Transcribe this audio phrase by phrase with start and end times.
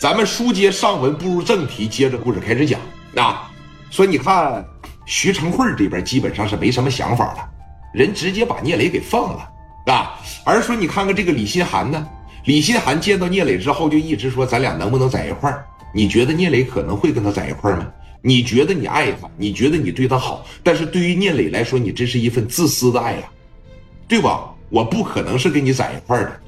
[0.00, 2.80] 咱们书接上文，步入正题，接着故事开始讲。
[3.16, 3.50] 啊，
[3.90, 4.66] 说你看
[5.04, 7.46] 徐成慧这边基本上是没什么想法了，
[7.92, 10.18] 人直接把聂磊给放了啊。
[10.42, 12.08] 而说你看看这个李心寒呢，
[12.46, 15.66] 李心寒见到聂磊之后就一直说咱俩能不能在一块儿？
[15.92, 17.86] 你觉得聂磊可能会跟他在一块儿吗？
[18.22, 23.28] 你觉得你爱他，你觉得你对他好，但是对于聂磊来说，你这是一份自私的爱呀，
[24.08, 24.48] 对吧？
[24.70, 26.40] 我不可能是跟你在一块儿的。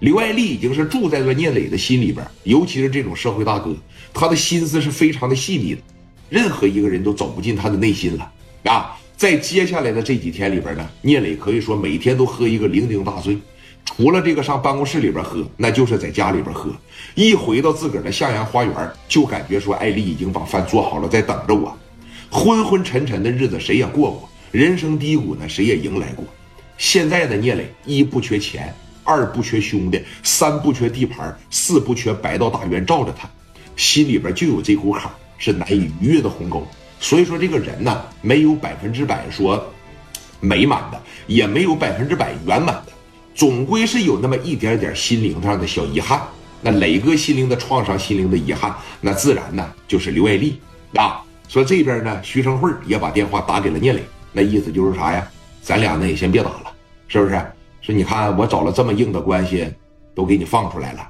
[0.00, 3.76] 刘爱丽已经是住在了聂磊的心里边，尤其是这种社会大哥，
[4.14, 5.82] 他的心思是非常的细腻的，
[6.30, 8.32] 任何一个人都走不进他的内心了
[8.64, 8.96] 啊！
[9.14, 13.36] 在接下来的这几天里边呢，聂磊可以说每天都喝一个酩酊大醉，
[13.84, 16.72] 除了这个上办公室里边喝，那就是在家里边喝。
[17.14, 21.76] 一回到自个儿的向阳花园，就感觉说艾丽已经把饭做好了，在等着我。
[22.30, 26.24] 昏昏沉沉的日子谁也过过，人生低谷呢谁也迎来过。
[26.78, 28.74] 现在的聂磊一不缺钱，
[29.10, 33.28] 二不缺兄弟，三不缺地盘，四不缺白道大员罩着他，
[33.74, 36.64] 心里边就有这股坎，是难以逾越的鸿沟。
[37.00, 39.60] 所以说这个人呢，没有百分之百说
[40.38, 42.92] 美满的，也没有百分之百圆满的，
[43.34, 46.22] 总归是有那么一点点心灵上的小遗憾。
[46.62, 50.60] 那磊哥心灵的创伤，心灵的遗憾，那自然呢就是刘爱丽
[50.94, 51.20] 啊。
[51.48, 55.28] 说这边呢，徐成慧也把电话打给了聂磊，那意思就是啥呀？
[55.62, 56.72] 咱俩呢也先别打了，
[57.08, 57.44] 是不是？
[57.80, 59.66] 说你看我找了这么硬的关系，
[60.14, 61.08] 都给你放出来了。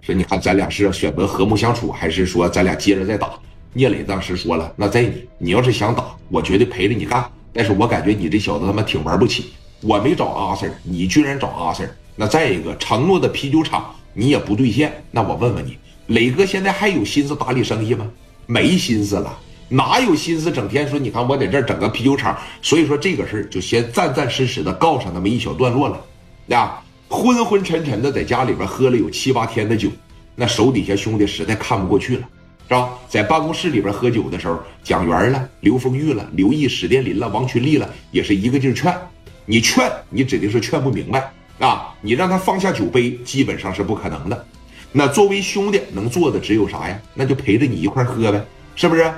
[0.00, 3.30] 说你看咱俩是选择和睦相处，还是说咱俩接着再打？
[3.72, 7.24] 聂磊当时说了，那在你，你要是想打，我绝对陪着你干。
[7.52, 11.88] 但是我感觉你这小子他妈挺玩不起，我没找阿 Sir，你居然找阿 Sir。
[12.14, 13.92] 那再一个承诺的啤酒厂。
[14.18, 18.10] 你也不兑现，那我问问你，磊哥现在还有心思打理生意吗？
[18.46, 22.38] 没心思了，哪有心思整天说你看我在这儿整个啤酒厂？
[22.62, 26.00] 所以说这个事儿就先暂暂时时的告上那么一小段落了。
[26.46, 29.88] 呀，昏昏沉沉的在家里边喝了有七八天的酒，
[30.36, 32.28] 那手底下兄弟实在看不过去了，
[32.68, 32.90] 是吧？
[33.08, 38.96] 在办公室里边喝酒的时候，蒋元了、刘丰玉了、刘毅、史殿林了、王群力了，也是一个劲儿劝。
[39.44, 41.32] 你劝，你指定是劝不明白。
[41.58, 44.46] 啊，你让他放下酒杯，基本上是不可能的。
[44.92, 46.96] 那作为兄弟能做的只有啥呀？
[47.14, 48.44] 那就陪着你一块喝呗，
[48.76, 49.12] 是不是？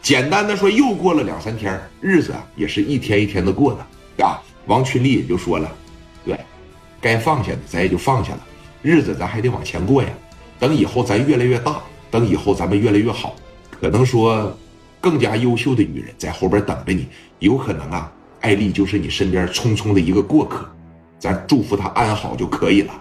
[0.00, 4.40] 简单的说，又过了两三天，日子也是一天一天的过的啊。
[4.66, 5.70] 王群力也就说了，
[6.24, 6.38] 对，
[7.00, 8.40] 该放下的咱也就放下了，
[8.82, 10.08] 日子咱还得往前过呀。
[10.58, 13.34] 等以后咱越来越大，等以后咱们越来越好，
[13.80, 14.56] 可能说
[15.00, 17.06] 更加优秀的女人在后边等着你，
[17.38, 20.68] 有可能啊，艾丽就是你身边匆匆的一个过客。
[21.18, 22.92] 咱祝福她安好就可以了。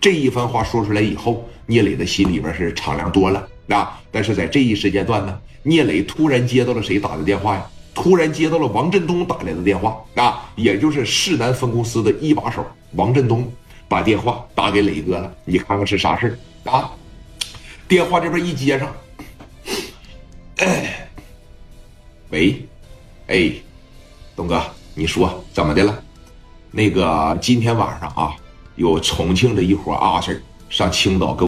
[0.00, 4.00] 这一番话说出来以后，聂磊的心里边是敞亮多了啊。
[4.10, 7.66] 但是在这一时间段呢，聂磊突然接到了谁打的电话呀？
[7.94, 13.50] 突然接到了王振东打来的电话啊，也就是市南分公司的一把手王振东
[13.88, 15.32] 把电话打给磊哥了。
[15.44, 16.90] 你看看是啥事啊？
[17.88, 18.94] 电话这边一接上，
[22.30, 22.66] 喂，
[23.28, 23.52] 哎，
[24.34, 24.62] 东哥，
[24.94, 26.02] 你说怎么的了？
[26.70, 28.34] 那个今天晚上啊，
[28.76, 31.44] 有重庆的一伙阿 Sir 上青岛给。